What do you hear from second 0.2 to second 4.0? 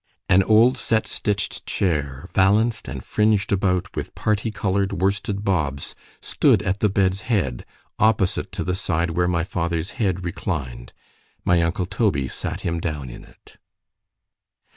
An old set stitch'd chair, valanced and fringed around